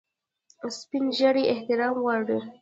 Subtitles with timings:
[0.77, 2.37] سپین ږیری احترام غواړي